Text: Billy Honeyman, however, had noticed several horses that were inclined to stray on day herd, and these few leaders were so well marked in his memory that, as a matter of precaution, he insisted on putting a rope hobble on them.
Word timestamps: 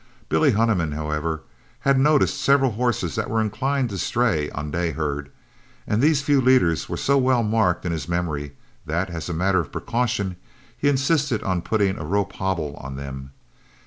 Billy 0.29 0.53
Honeyman, 0.53 0.93
however, 0.93 1.43
had 1.81 1.99
noticed 1.99 2.41
several 2.41 2.71
horses 2.71 3.13
that 3.13 3.29
were 3.29 3.39
inclined 3.39 3.91
to 3.91 3.99
stray 3.99 4.49
on 4.49 4.71
day 4.71 4.89
herd, 4.93 5.29
and 5.85 6.01
these 6.01 6.23
few 6.23 6.41
leaders 6.41 6.89
were 6.89 6.97
so 6.97 7.19
well 7.19 7.43
marked 7.43 7.85
in 7.85 7.91
his 7.91 8.09
memory 8.09 8.53
that, 8.87 9.11
as 9.11 9.29
a 9.29 9.33
matter 9.35 9.59
of 9.59 9.71
precaution, 9.71 10.37
he 10.75 10.89
insisted 10.89 11.43
on 11.43 11.61
putting 11.61 11.99
a 11.99 12.03
rope 12.03 12.33
hobble 12.33 12.75
on 12.77 12.95
them. 12.95 13.29